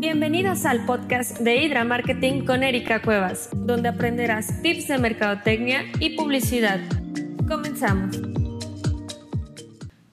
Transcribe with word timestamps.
Bienvenidos 0.00 0.64
al 0.64 0.86
podcast 0.86 1.40
de 1.40 1.62
Hydra 1.62 1.84
Marketing 1.84 2.46
con 2.46 2.62
Erika 2.62 3.02
Cuevas, 3.02 3.50
donde 3.52 3.90
aprenderás 3.90 4.62
tips 4.62 4.88
de 4.88 4.96
mercadotecnia 4.96 5.82
y 5.98 6.16
publicidad. 6.16 6.80
Comenzamos. 7.46 8.18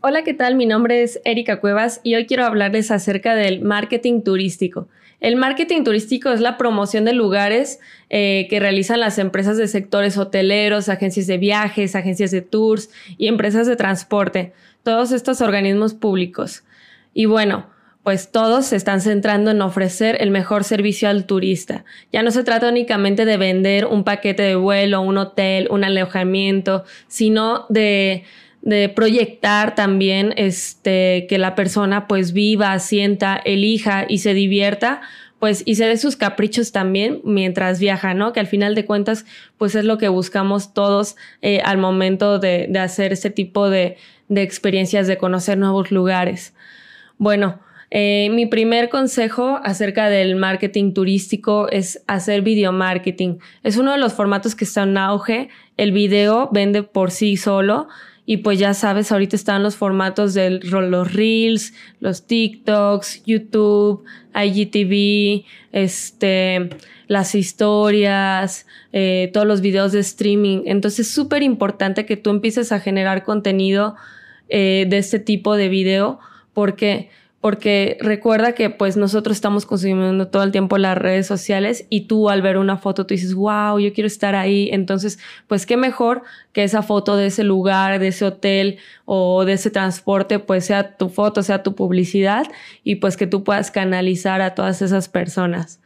Hola, 0.01 0.25
¿qué 0.25 0.33
tal? 0.33 0.55
Mi 0.55 0.65
nombre 0.65 1.03
es 1.03 1.21
Erika 1.23 1.61
Cuevas 1.61 2.01
y 2.03 2.15
hoy 2.15 2.25
quiero 2.25 2.43
hablarles 2.43 2.91
acerca 2.91 3.33
del 3.33 3.61
marketing 3.61 4.23
turístico. 4.23 4.89
El 5.21 5.37
marketing 5.37 5.85
turístico 5.85 6.31
es 6.31 6.41
la 6.41 6.57
promoción 6.57 7.05
de 7.05 7.13
lugares 7.13 7.79
eh, 8.09 8.47
que 8.49 8.59
realizan 8.59 8.99
las 8.99 9.17
empresas 9.17 9.55
de 9.55 9.69
sectores 9.69 10.17
hoteleros, 10.17 10.89
agencias 10.89 11.27
de 11.27 11.37
viajes, 11.37 11.95
agencias 11.95 12.31
de 12.31 12.41
tours 12.41 12.89
y 13.17 13.27
empresas 13.27 13.67
de 13.67 13.77
transporte, 13.77 14.51
todos 14.83 15.13
estos 15.13 15.39
organismos 15.39 15.93
públicos. 15.93 16.65
Y 17.13 17.23
bueno, 17.23 17.67
pues 18.07 18.31
todos 18.31 18.67
se 18.67 18.77
están 18.77 19.01
centrando 19.01 19.51
en 19.51 19.61
ofrecer 19.61 20.15
el 20.21 20.31
mejor 20.31 20.63
servicio 20.63 21.09
al 21.09 21.25
turista. 21.25 21.83
Ya 22.13 22.23
no 22.23 22.31
se 22.31 22.45
trata 22.45 22.69
únicamente 22.69 23.25
de 23.25 23.35
vender 23.35 23.85
un 23.85 24.05
paquete 24.05 24.43
de 24.43 24.55
vuelo, 24.55 25.01
un 25.01 25.17
hotel, 25.17 25.67
un 25.71 25.83
alojamiento, 25.83 26.85
sino 27.09 27.65
de 27.67 28.23
proyectar 28.95 29.75
también 29.75 30.33
este, 30.37 31.25
que 31.27 31.37
la 31.37 31.53
persona 31.53 32.07
pues 32.07 32.31
viva, 32.31 32.79
sienta, 32.79 33.35
elija 33.43 34.05
y 34.07 34.19
se 34.19 34.33
divierta, 34.33 35.01
pues 35.37 35.63
y 35.65 35.75
se 35.75 35.87
dé 35.87 35.97
sus 35.97 36.15
caprichos 36.15 36.71
también 36.71 37.19
mientras 37.25 37.81
viaja, 37.81 38.13
¿no? 38.13 38.31
Que 38.31 38.39
al 38.39 38.47
final 38.47 38.73
de 38.73 38.85
cuentas 38.85 39.25
pues 39.57 39.75
es 39.75 39.83
lo 39.83 39.97
que 39.97 40.07
buscamos 40.07 40.73
todos 40.73 41.17
eh, 41.41 41.59
al 41.65 41.77
momento 41.77 42.39
de, 42.39 42.71
hacer 42.79 43.11
este 43.11 43.31
tipo 43.31 43.69
de, 43.69 43.97
de 44.29 44.43
experiencias, 44.43 45.07
de 45.07 45.17
conocer 45.17 45.57
nuevos 45.57 45.91
lugares. 45.91 46.53
Bueno, 47.17 47.59
eh, 47.89 48.29
mi 48.31 48.45
primer 48.45 48.89
consejo 48.89 49.59
acerca 49.63 50.09
del 50.09 50.35
marketing 50.35 50.93
turístico 50.93 51.69
es 51.69 52.03
hacer 52.07 52.41
video 52.41 52.71
marketing. 52.71 53.37
Es 53.63 53.77
uno 53.77 53.93
de 53.93 53.97
los 53.97 54.13
formatos 54.13 54.55
que 54.55 54.65
está 54.65 54.83
en 54.83 54.97
auge. 54.97 55.49
El 55.77 55.91
video 55.93 56.49
vende 56.51 56.83
por 56.83 57.11
sí 57.11 57.37
solo 57.37 57.87
y 58.29 58.37
pues 58.37 58.59
ya 58.59 58.73
sabes, 58.73 59.13
ahorita 59.13 59.37
están 59.37 59.63
los 59.63 59.77
formatos 59.77 60.33
de 60.33 60.59
los 60.59 61.13
Reels, 61.13 61.73
los 62.01 62.27
TikToks, 62.27 63.23
YouTube, 63.25 64.03
IGTV, 64.35 65.45
este, 65.71 66.69
las 67.07 67.35
historias, 67.35 68.67
eh, 68.91 69.29
todos 69.31 69.47
los 69.47 69.61
videos 69.61 69.93
de 69.93 70.01
streaming. 70.01 70.63
Entonces 70.65 71.07
es 71.07 71.13
súper 71.13 71.41
importante 71.41 72.05
que 72.05 72.17
tú 72.17 72.31
empieces 72.31 72.73
a 72.73 72.81
generar 72.81 73.23
contenido 73.23 73.95
eh, 74.49 74.85
de 74.89 74.97
este 74.97 75.19
tipo 75.19 75.55
de 75.55 75.69
video 75.69 76.19
porque 76.51 77.09
porque 77.47 77.95
recuerda 78.01 78.51
que 78.51 78.69
pues 78.69 78.97
nosotros 78.97 79.37
estamos 79.37 79.65
consumiendo 79.65 80.27
todo 80.27 80.43
el 80.43 80.51
tiempo 80.51 80.77
las 80.77 80.97
redes 80.97 81.27
sociales 81.27 81.85
y 81.89 82.01
tú 82.01 82.27
al 82.29 82.41
ver 82.41 82.57
una 82.57 82.75
foto 82.75 83.05
tú 83.05 83.13
dices, 83.13 83.33
wow, 83.33 83.79
yo 83.79 83.93
quiero 83.93 84.05
estar 84.05 84.35
ahí. 84.35 84.67
Entonces, 84.73 85.17
pues 85.47 85.65
qué 85.65 85.77
mejor 85.77 86.23
que 86.51 86.65
esa 86.65 86.81
foto 86.81 87.15
de 87.15 87.27
ese 87.27 87.45
lugar, 87.45 87.99
de 87.99 88.09
ese 88.09 88.25
hotel 88.25 88.79
o 89.05 89.45
de 89.45 89.53
ese 89.53 89.71
transporte, 89.71 90.39
pues 90.39 90.65
sea 90.65 90.97
tu 90.97 91.07
foto, 91.07 91.41
sea 91.41 91.63
tu 91.63 91.73
publicidad 91.73 92.47
y 92.83 92.95
pues 92.95 93.15
que 93.15 93.27
tú 93.27 93.45
puedas 93.45 93.71
canalizar 93.71 94.41
a 94.41 94.53
todas 94.53 94.81
esas 94.81 95.07
personas. 95.07 95.79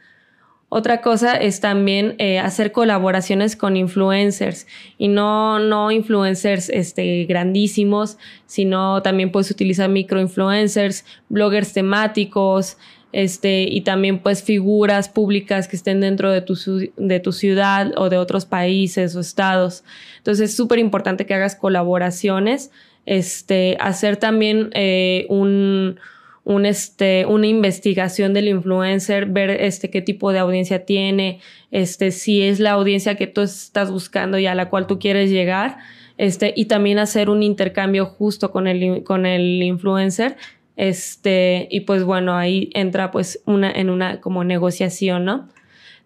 Otra 0.74 1.02
cosa 1.02 1.36
es 1.36 1.60
también 1.60 2.14
eh, 2.16 2.38
hacer 2.38 2.72
colaboraciones 2.72 3.56
con 3.56 3.76
influencers 3.76 4.66
y 4.96 5.08
no, 5.08 5.58
no 5.58 5.90
influencers 5.90 6.70
este, 6.70 7.26
grandísimos, 7.26 8.16
sino 8.46 9.02
también 9.02 9.30
puedes 9.30 9.50
utilizar 9.50 9.90
microinfluencers, 9.90 11.04
bloggers 11.28 11.74
temáticos, 11.74 12.78
este, 13.12 13.64
y 13.68 13.82
también 13.82 14.20
pues 14.20 14.42
figuras 14.42 15.10
públicas 15.10 15.68
que 15.68 15.76
estén 15.76 16.00
dentro 16.00 16.32
de 16.32 16.40
tu, 16.40 16.54
de 16.96 17.20
tu 17.20 17.32
ciudad 17.32 17.92
o 17.98 18.08
de 18.08 18.16
otros 18.16 18.46
países 18.46 19.14
o 19.14 19.20
estados. 19.20 19.84
Entonces 20.16 20.48
es 20.48 20.56
súper 20.56 20.78
importante 20.78 21.26
que 21.26 21.34
hagas 21.34 21.54
colaboraciones, 21.54 22.70
este, 23.04 23.76
hacer 23.78 24.16
también 24.16 24.70
eh, 24.72 25.26
un, 25.28 26.00
un, 26.44 26.66
este, 26.66 27.24
una 27.26 27.46
investigación 27.46 28.34
del 28.34 28.48
influencer, 28.48 29.26
ver 29.26 29.50
este, 29.50 29.90
qué 29.90 30.02
tipo 30.02 30.32
de 30.32 30.40
audiencia 30.40 30.84
tiene, 30.84 31.40
este, 31.70 32.10
si 32.10 32.42
es 32.42 32.60
la 32.60 32.72
audiencia 32.72 33.14
que 33.14 33.26
tú 33.26 33.42
estás 33.42 33.90
buscando 33.90 34.38
y 34.38 34.46
a 34.46 34.54
la 34.54 34.68
cual 34.68 34.86
tú 34.86 34.98
quieres 34.98 35.30
llegar, 35.30 35.78
este, 36.18 36.52
y 36.56 36.66
también 36.66 36.98
hacer 36.98 37.30
un 37.30 37.42
intercambio 37.42 38.06
justo 38.06 38.50
con 38.50 38.66
el, 38.66 39.02
con 39.04 39.26
el 39.26 39.62
influencer. 39.62 40.36
Este, 40.76 41.68
y 41.70 41.80
pues 41.80 42.02
bueno, 42.02 42.36
ahí 42.36 42.70
entra 42.74 43.10
pues 43.10 43.42
una, 43.44 43.70
en 43.70 43.90
una 43.90 44.20
como 44.20 44.42
negociación, 44.42 45.24
¿no? 45.24 45.48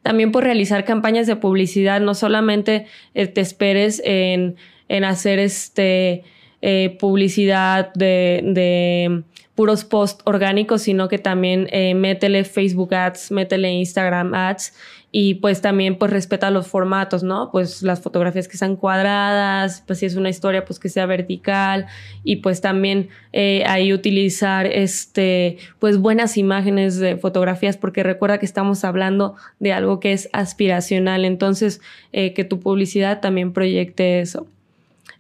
También 0.02 0.32
por 0.32 0.44
realizar 0.44 0.84
campañas 0.84 1.26
de 1.26 1.36
publicidad, 1.36 2.00
no 2.00 2.14
solamente 2.14 2.86
eh, 3.14 3.26
te 3.26 3.40
esperes 3.40 4.02
en, 4.04 4.56
en 4.88 5.04
hacer 5.04 5.38
este, 5.38 6.24
eh, 6.62 6.96
publicidad 6.98 7.92
de, 7.94 8.40
de 8.44 9.22
puros 9.56 9.84
posts 9.84 10.22
orgánicos, 10.24 10.82
sino 10.82 11.08
que 11.08 11.18
también 11.18 11.66
eh, 11.72 11.94
métele 11.94 12.44
Facebook 12.44 12.94
Ads, 12.94 13.32
métele 13.32 13.72
Instagram 13.72 14.34
Ads 14.34 14.74
y 15.10 15.36
pues 15.36 15.62
también 15.62 15.96
pues 15.96 16.10
respeta 16.10 16.50
los 16.50 16.66
formatos, 16.66 17.22
¿no? 17.22 17.50
Pues 17.50 17.82
las 17.82 18.02
fotografías 18.02 18.48
que 18.48 18.58
sean 18.58 18.76
cuadradas, 18.76 19.82
pues 19.86 20.00
si 20.00 20.06
es 20.06 20.14
una 20.14 20.28
historia 20.28 20.66
pues 20.66 20.78
que 20.78 20.90
sea 20.90 21.06
vertical 21.06 21.86
y 22.22 22.36
pues 22.36 22.60
también 22.60 23.08
eh, 23.32 23.64
ahí 23.66 23.94
utilizar 23.94 24.66
este 24.66 25.56
pues 25.78 25.96
buenas 25.96 26.36
imágenes 26.36 26.98
de 26.98 27.16
fotografías 27.16 27.78
porque 27.78 28.02
recuerda 28.02 28.38
que 28.38 28.44
estamos 28.44 28.84
hablando 28.84 29.36
de 29.58 29.72
algo 29.72 30.00
que 30.00 30.12
es 30.12 30.28
aspiracional, 30.34 31.24
entonces 31.24 31.80
eh, 32.12 32.34
que 32.34 32.44
tu 32.44 32.60
publicidad 32.60 33.20
también 33.22 33.54
proyecte 33.54 34.20
eso. 34.20 34.46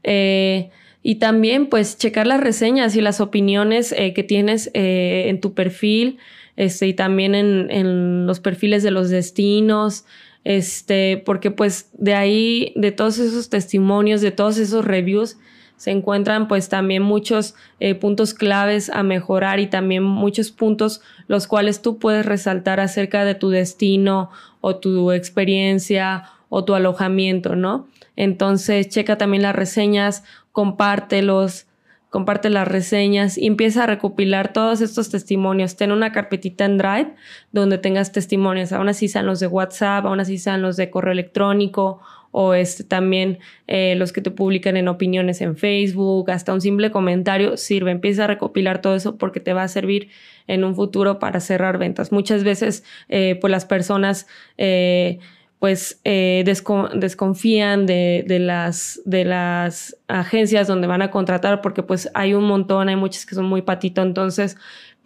Eh, 0.02 0.68
y 1.08 1.20
también 1.20 1.68
pues 1.68 1.96
checar 1.96 2.26
las 2.26 2.40
reseñas 2.40 2.96
y 2.96 3.00
las 3.00 3.20
opiniones 3.20 3.92
eh, 3.92 4.12
que 4.12 4.24
tienes 4.24 4.72
eh, 4.74 5.26
en 5.28 5.40
tu 5.40 5.54
perfil 5.54 6.18
este, 6.56 6.88
y 6.88 6.94
también 6.94 7.36
en, 7.36 7.70
en, 7.70 8.26
los 8.26 8.40
perfiles 8.40 8.82
de 8.82 8.90
los 8.90 9.08
destinos, 9.08 10.04
este, 10.42 11.22
porque 11.24 11.52
pues 11.52 11.90
de 11.92 12.14
ahí, 12.14 12.72
de 12.74 12.90
todos 12.90 13.20
esos 13.20 13.50
testimonios, 13.50 14.20
de 14.20 14.32
todos 14.32 14.58
esos 14.58 14.84
reviews, 14.84 15.36
se 15.76 15.92
encuentran 15.92 16.48
pues 16.48 16.68
también 16.68 17.04
muchos 17.04 17.54
eh, 17.78 17.94
puntos 17.94 18.34
claves 18.34 18.90
a 18.90 19.04
mejorar 19.04 19.60
y 19.60 19.68
también 19.68 20.02
muchos 20.02 20.50
puntos 20.50 21.02
los 21.28 21.46
cuales 21.46 21.82
tú 21.82 22.00
puedes 22.00 22.26
resaltar 22.26 22.80
acerca 22.80 23.24
de 23.24 23.36
tu 23.36 23.50
destino 23.50 24.30
o 24.60 24.74
tu 24.74 25.12
experiencia 25.12 26.24
o 26.48 26.64
tu 26.64 26.74
alojamiento, 26.74 27.56
¿no? 27.56 27.88
Entonces, 28.16 28.88
checa 28.88 29.18
también 29.18 29.42
las 29.42 29.54
reseñas 29.54 30.24
compártelos, 30.52 31.66
comparte 32.08 32.48
las 32.48 32.66
reseñas 32.66 33.36
y 33.36 33.46
empieza 33.46 33.84
a 33.84 33.86
recopilar 33.86 34.52
todos 34.52 34.80
estos 34.80 35.10
testimonios. 35.10 35.76
Ten 35.76 35.92
una 35.92 36.12
carpetita 36.12 36.64
en 36.64 36.78
Drive 36.78 37.14
donde 37.52 37.76
tengas 37.76 38.12
testimonios, 38.12 38.72
aún 38.72 38.88
así 38.88 39.08
sean 39.08 39.26
los 39.26 39.38
de 39.38 39.48
WhatsApp, 39.48 40.06
aún 40.06 40.20
así 40.20 40.38
sean 40.38 40.62
los 40.62 40.76
de 40.76 40.88
correo 40.88 41.12
electrónico 41.12 42.00
o 42.30 42.54
este, 42.54 42.84
también 42.84 43.38
eh, 43.66 43.94
los 43.96 44.12
que 44.12 44.20
te 44.20 44.30
publican 44.30 44.76
en 44.76 44.88
opiniones 44.88 45.40
en 45.40 45.56
Facebook, 45.56 46.30
hasta 46.30 46.52
un 46.52 46.60
simple 46.60 46.90
comentario 46.90 47.56
sirve. 47.56 47.90
Empieza 47.90 48.24
a 48.24 48.26
recopilar 48.26 48.80
todo 48.80 48.94
eso 48.94 49.16
porque 49.16 49.40
te 49.40 49.52
va 49.52 49.62
a 49.62 49.68
servir 49.68 50.10
en 50.46 50.64
un 50.64 50.74
futuro 50.74 51.18
para 51.18 51.40
cerrar 51.40 51.78
ventas. 51.78 52.12
Muchas 52.12 52.44
veces, 52.44 52.84
eh, 53.08 53.38
pues 53.40 53.50
las 53.50 53.64
personas 53.64 54.26
eh, 54.58 55.18
pues 55.58 56.00
eh, 56.04 56.44
desconfían 56.44 57.86
de, 57.86 58.24
de, 58.26 58.38
las, 58.38 59.00
de 59.04 59.24
las 59.24 59.96
agencias 60.06 60.68
donde 60.68 60.86
van 60.86 61.02
a 61.02 61.10
contratar 61.10 61.62
porque 61.62 61.82
pues 61.82 62.10
hay 62.14 62.34
un 62.34 62.44
montón, 62.44 62.88
hay 62.88 62.96
muchas 62.96 63.24
que 63.24 63.34
son 63.34 63.46
muy 63.46 63.62
patito, 63.62 64.02
entonces 64.02 64.56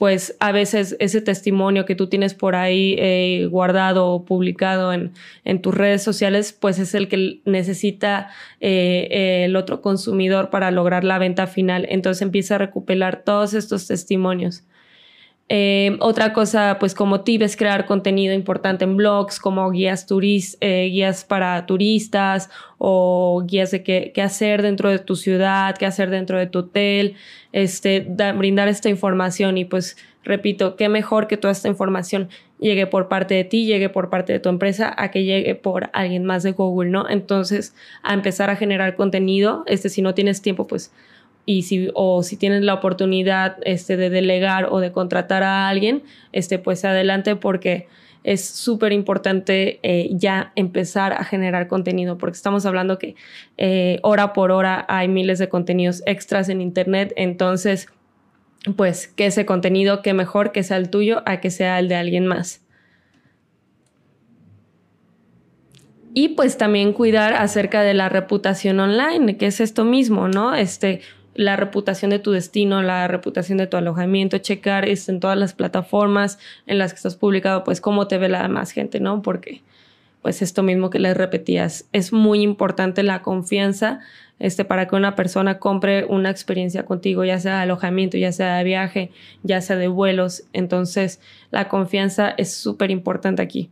pues 0.01 0.35
a 0.41 0.51
veces 0.51 0.97
ese 0.99 1.21
testimonio 1.21 1.85
que 1.85 1.95
tú 1.95 2.07
tienes 2.07 2.33
por 2.33 2.57
ahí 2.57 2.97
eh, 2.99 3.47
guardado 3.51 4.07
o 4.07 4.25
publicado 4.25 4.95
en, 4.95 5.13
en, 5.45 5.61
tus 5.61 5.75
redes 5.75 6.03
sociales, 6.03 6.57
pues 6.59 6.79
es 6.79 6.95
el 6.95 7.07
que 7.07 7.43
necesita 7.45 8.31
eh, 8.61 9.45
el 9.45 9.57
otro 9.57 9.83
consumidor 9.83 10.49
para 10.49 10.71
lograr 10.71 11.05
la 11.05 11.19
venta 11.19 11.47
final. 11.47 11.87
Entonces 11.91 12.23
empieza 12.23 12.55
a 12.55 12.59
recopilar 12.59 13.25
todos 13.25 13.53
estos 13.53 13.89
testimonios. 13.89 14.65
Eh, 15.53 15.97
otra 15.99 16.33
cosa, 16.33 16.77
pues 16.79 16.95
como 16.95 17.23
tip 17.23 17.43
es 17.43 17.57
crear 17.57 17.85
contenido 17.85 18.33
importante 18.33 18.85
en 18.85 18.97
blogs, 18.97 19.41
como 19.41 19.69
guías, 19.73 20.07
eh, 20.61 20.89
guías 20.93 21.25
para 21.25 21.67
turistas 21.67 22.51
o 22.79 23.43
guías 23.45 23.73
de 23.73 23.83
qué, 23.83 24.13
qué, 24.15 24.23
hacer 24.23 24.63
dentro 24.63 24.91
de 24.91 25.01
tu 25.01 25.17
ciudad, 25.17 25.77
qué 25.77 25.87
hacer 25.87 26.09
dentro 26.09 26.39
de 26.39 26.47
tu 26.47 26.61
hotel, 26.61 27.17
este, 27.51 28.07
brindar 28.37 28.69
esta 28.69 28.91
información 28.91 29.59
y 29.59 29.65
pues 29.65 29.97
repito, 30.23 30.77
qué 30.77 30.89
mejor 30.89 31.27
que 31.27 31.37
toda 31.37 31.51
esta 31.51 31.67
información 31.67 32.29
llegue 32.61 32.87
por 32.87 33.09
parte 33.09 33.35
de 33.35 33.43
ti, 33.43 33.67
llegue 33.67 33.89
por 33.89 34.09
parte 34.09 34.33
de 34.33 34.39
tu 34.39 34.51
empresa, 34.51 34.95
a 34.97 35.11
que 35.11 35.25
llegue 35.25 35.57
por 35.57 35.91
alguien 35.95 36.25
más 36.25 36.45
de 36.45 36.53
Google, 36.53 36.91
¿no? 36.91 37.09
Entonces, 37.09 37.75
a 38.05 38.15
empezar 38.15 38.51
a 38.51 38.57
generar 38.57 38.95
contenido, 38.95 39.65
este, 39.67 39.89
si 39.89 40.01
no 40.01 40.15
tienes 40.15 40.43
tiempo, 40.43 40.69
pues 40.69 40.93
y 41.51 41.63
si, 41.63 41.91
o 41.95 42.23
si 42.23 42.37
tienes 42.37 42.63
la 42.63 42.75
oportunidad 42.75 43.57
este, 43.63 43.97
de 43.97 44.09
delegar 44.09 44.69
o 44.71 44.79
de 44.79 44.93
contratar 44.93 45.43
a 45.43 45.69
alguien, 45.69 46.05
este, 46.31 46.61
pues 46.61 46.85
adelante 46.85 47.35
porque 47.35 47.89
es 48.23 48.45
súper 48.45 48.93
importante 48.93 49.81
eh, 49.83 50.11
ya 50.13 50.53
empezar 50.55 51.13
a 51.13 51.25
generar 51.25 51.67
contenido, 51.67 52.19
porque 52.19 52.37
estamos 52.37 52.67
hablando 52.67 52.99
que 52.99 53.17
eh, 53.57 53.99
hora 54.05 54.33
por 54.33 54.53
hora 54.53 54.87
hay 54.89 55.09
miles 55.09 55.41
de 55.41 55.49
contenidos 55.49 56.05
extras 56.07 56.49
en 56.51 56.61
Internet, 56.61 57.13
entonces, 57.17 57.89
pues 58.77 59.09
que 59.09 59.27
ese 59.27 59.45
contenido, 59.45 60.03
que 60.03 60.15
mejor 60.15 60.53
que 60.53 60.63
sea 60.63 60.77
el 60.77 60.89
tuyo 60.89 61.25
a 61.27 61.41
que 61.41 61.51
sea 61.51 61.81
el 61.81 61.89
de 61.89 61.97
alguien 61.97 62.29
más. 62.29 62.65
Y 66.15 66.31
pues 66.31 66.59
también 66.59 66.93
cuidar 66.93 67.35
acerca 67.35 67.83
de 67.83 67.95
la 67.95 68.09
reputación 68.09 68.79
online, 68.79 69.37
que 69.37 69.47
es 69.47 69.61
esto 69.61 69.85
mismo, 69.85 70.29
¿no? 70.29 70.55
Este, 70.57 71.03
la 71.35 71.57
reputación 71.57 72.11
de 72.11 72.19
tu 72.19 72.33
destino, 72.33 72.83
la 72.83 73.07
reputación 73.09 73.59
de 73.59 73.67
tu 73.67 73.77
alojamiento, 73.77 74.39
checar 74.39 74.89
esto 74.89 75.13
en 75.13 75.21
todas 75.21 75.39
las 75.39 75.55
plataformas 75.55 76.39
en 76.67 76.79
las 76.79 76.93
que 76.93 76.97
estás 76.97 77.17
publicado, 77.17 77.65
pues 77.65 77.81
cómo 77.81 78.09
te 78.09 78.19
ve 78.19 78.29
la 78.29 78.43
demás 78.43 78.73
gente, 78.73 79.01
¿no? 79.01 79.23
Porque 79.23 79.63
pues 80.23 80.43
esto 80.43 80.63
mismo 80.63 80.91
que 80.91 80.99
les 80.99 81.17
repetías, 81.17 81.89
es 81.93 82.13
muy 82.13 82.43
importante 82.43 83.03
la 83.03 83.23
confianza 83.23 84.01
este, 84.39 84.65
para 84.65 84.87
que 84.87 84.97
una 84.97 85.17
persona 85.17 85.59
compre 85.59 86.05
una 86.05 86.31
experiencia 86.31 86.85
contigo, 86.85 87.25
ya 87.25 87.39
sea 87.39 87.57
de 87.57 87.63
alojamiento, 87.63 88.17
ya 88.17 88.33
sea 88.33 88.57
de 88.57 88.65
viaje, 88.65 89.11
ya 89.43 89.61
sea 89.61 89.77
de 89.77 89.89
vuelos. 89.89 90.45
Entonces, 90.53 91.21
la 91.51 91.69
confianza 91.69 92.35
es 92.37 92.53
súper 92.53 92.91
importante 92.91 93.43
aquí, 93.43 93.71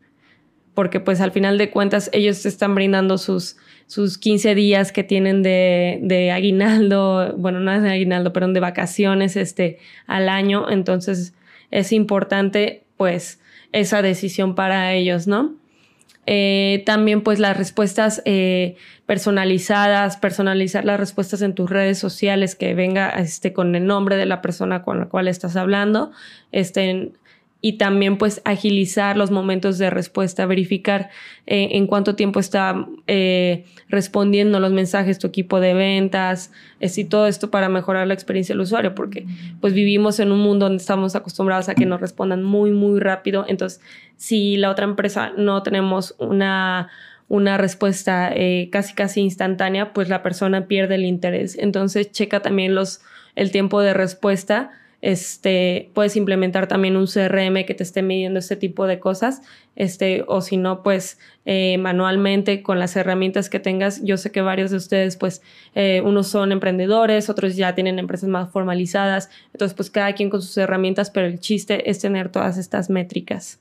porque 0.78 1.00
pues 1.00 1.20
al 1.20 1.32
final 1.32 1.58
de 1.58 1.70
cuentas 1.70 2.08
ellos 2.12 2.46
están 2.46 2.72
brindando 2.76 3.19
sus 3.19 3.56
sus 3.88 4.16
15 4.16 4.54
días 4.54 4.92
que 4.92 5.02
tienen 5.02 5.42
de, 5.42 5.98
de 6.02 6.30
aguinaldo, 6.30 7.34
bueno, 7.36 7.58
no 7.58 7.80
de 7.80 7.90
aguinaldo, 7.90 8.32
perdón, 8.32 8.54
de 8.54 8.60
vacaciones 8.60 9.34
este, 9.34 9.80
al 10.06 10.28
año. 10.28 10.70
Entonces 10.70 11.34
es 11.72 11.90
importante 11.90 12.84
pues 12.96 13.40
esa 13.72 14.02
decisión 14.02 14.54
para 14.54 14.92
ellos, 14.92 15.26
¿no? 15.26 15.56
Eh, 16.26 16.84
también 16.86 17.22
pues 17.22 17.40
las 17.40 17.56
respuestas 17.56 18.22
eh, 18.25 18.76
personalizadas, 19.04 20.16
personalizar 20.16 20.84
las 20.84 21.00
respuestas 21.00 21.42
en 21.42 21.56
tus 21.56 21.69
redes 21.69 21.98
sociales 21.98 22.54
que 22.54 22.75
venga 22.75 23.10
este, 23.10 23.52
con 23.52 23.75
el 23.75 23.84
nombre 23.84 24.16
de 24.16 24.26
la 24.26 24.42
persona 24.42 24.84
con 24.84 25.00
la 25.00 25.06
cual 25.06 25.26
estás 25.26 25.56
hablando, 25.56 26.12
este, 26.52 27.10
y 27.60 27.72
también 27.72 28.19
pues 28.19 28.40
agilizar 28.44 29.16
los 29.16 29.32
momentos 29.32 29.78
de 29.78 29.90
respuesta, 29.90 30.46
verificar 30.46 31.10
eh, 31.46 31.70
en 31.72 31.88
cuánto 31.88 32.14
tiempo 32.14 32.38
está 32.38 32.87
eh, 33.08 33.64
respondiendo 33.88 34.60
los 34.60 34.70
mensajes 34.70 35.19
tu 35.19 35.26
equipo 35.26 35.58
de 35.58 35.75
ventas, 35.75 36.52
y 36.81 37.05
todo 37.05 37.26
esto 37.26 37.50
para 37.50 37.69
mejorar 37.69 38.06
la 38.06 38.14
experiencia 38.14 38.52
del 38.55 38.60
usuario, 38.60 38.94
porque 38.94 39.26
pues 39.60 39.72
vivimos 39.72 40.20
en 40.20 40.31
un 40.31 40.38
mundo 40.38 40.66
donde 40.66 40.81
estamos 40.81 41.16
acostumbrados 41.16 41.69
a 41.69 41.75
que 41.75 41.87
nos 41.87 42.00
respondan 42.00 42.44
muy, 42.44 42.70
muy 42.70 43.00
rápido. 43.00 43.44
Entonces, 43.49 43.81
si 44.16 44.56
la 44.56 44.70
otra 44.70 44.84
empresa 44.84 45.32
no 45.37 45.64
tenemos 45.64 46.14
una, 46.19 46.88
una 47.26 47.58
respuesta 47.58 48.31
eh, 48.32 48.69
casi, 48.70 48.94
casi 48.94 49.20
instantánea, 49.20 49.93
pues 49.93 50.08
la 50.08 50.22
persona 50.22 50.69
pierde 50.69 50.94
el 50.94 51.04
interés. 51.04 51.58
Entonces, 51.58 52.12
checa 52.12 52.40
también 52.40 52.76
los, 52.76 53.00
el 53.34 53.50
tiempo 53.50 53.81
de 53.81 53.94
respuesta 53.94 54.70
este, 55.00 55.91
puedes 55.95 56.17
implementar 56.17 56.67
también 56.67 56.97
un 56.97 57.06
CRM 57.06 57.65
que 57.65 57.75
te 57.75 57.83
esté 57.83 58.03
midiendo 58.03 58.39
este 58.41 58.56
tipo 58.56 58.87
de 58.87 58.99
cosas, 58.99 59.43
este, 59.77 60.25
o 60.27 60.41
si 60.41 60.56
no, 60.56 60.83
pues 60.83 61.19
eh, 61.45 61.79
manualmente 61.79 62.62
con 62.62 62.79
las 62.79 62.97
herramientas 62.97 63.49
que 63.49 63.61
tengas. 63.61 64.03
Yo 64.03 64.17
sé 64.17 64.33
que 64.33 64.41
varios 64.41 64.71
de 64.71 64.77
ustedes, 64.79 65.17
pues, 65.17 65.43
eh, 65.75 66.03
unos 66.05 66.27
son 66.29 66.50
emprendedores, 66.50 67.31
otros 67.31 67.56
ya 67.56 67.75
tienen 67.75 67.99
empresas 67.99 68.29
más 68.29 68.50
formalizadas, 68.50 69.31
entonces, 69.53 69.75
pues, 69.77 69.91
cada 69.91 70.12
quien 70.15 70.31
con 70.31 70.43
sus 70.43 70.56
herramientas, 70.59 71.11
pero 71.11 71.27
el 71.27 71.39
chiste 71.39 71.89
es 71.89 72.00
tener 72.00 72.31
todas 72.31 72.59
estas 72.59 72.91
métricas. 72.91 73.61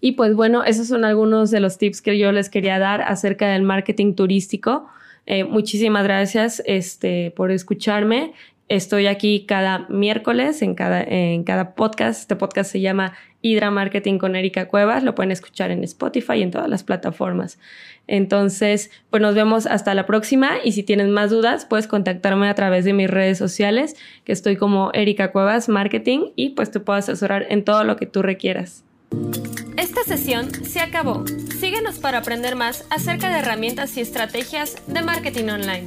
Y 0.00 0.12
pues 0.12 0.34
bueno, 0.34 0.62
esos 0.62 0.88
son 0.88 1.04
algunos 1.04 1.50
de 1.50 1.58
los 1.58 1.78
tips 1.78 2.02
que 2.02 2.18
yo 2.18 2.30
les 2.30 2.50
quería 2.50 2.78
dar 2.78 3.02
acerca 3.02 3.48
del 3.48 3.62
marketing 3.62 4.14
turístico. 4.14 4.86
Eh, 5.24 5.44
muchísimas 5.44 6.04
gracias 6.04 6.62
este, 6.66 7.32
por 7.34 7.50
escucharme 7.50 8.32
Estoy 8.68 9.06
aquí 9.06 9.44
cada 9.46 9.86
miércoles 9.88 10.60
en 10.60 10.74
cada, 10.74 11.00
en 11.00 11.44
cada 11.44 11.76
podcast. 11.76 12.22
Este 12.22 12.34
podcast 12.34 12.72
se 12.72 12.80
llama 12.80 13.12
Hydra 13.40 13.70
Marketing 13.70 14.18
con 14.18 14.34
Erika 14.34 14.66
Cuevas. 14.66 15.04
Lo 15.04 15.14
pueden 15.14 15.30
escuchar 15.30 15.70
en 15.70 15.84
Spotify 15.84 16.34
y 16.38 16.42
en 16.42 16.50
todas 16.50 16.68
las 16.68 16.82
plataformas. 16.82 17.60
Entonces, 18.08 18.90
pues 19.08 19.22
nos 19.22 19.36
vemos 19.36 19.66
hasta 19.66 19.94
la 19.94 20.04
próxima 20.04 20.54
y 20.64 20.72
si 20.72 20.82
tienes 20.82 21.06
más 21.08 21.30
dudas, 21.30 21.64
puedes 21.64 21.86
contactarme 21.86 22.48
a 22.48 22.54
través 22.56 22.84
de 22.84 22.92
mis 22.92 23.08
redes 23.08 23.38
sociales, 23.38 23.94
que 24.24 24.32
estoy 24.32 24.56
como 24.56 24.90
Erika 24.94 25.30
Cuevas 25.30 25.68
Marketing 25.68 26.30
y 26.34 26.50
pues 26.50 26.72
te 26.72 26.80
puedo 26.80 26.98
asesorar 26.98 27.46
en 27.48 27.64
todo 27.64 27.84
lo 27.84 27.96
que 27.96 28.06
tú 28.06 28.22
requieras. 28.22 28.82
Esta 29.76 30.02
sesión 30.02 30.50
se 30.52 30.80
acabó. 30.80 31.24
Síguenos 31.60 32.00
para 32.00 32.18
aprender 32.18 32.56
más 32.56 32.84
acerca 32.90 33.30
de 33.30 33.38
herramientas 33.38 33.96
y 33.96 34.00
estrategias 34.00 34.76
de 34.88 35.02
marketing 35.02 35.50
online. 35.50 35.84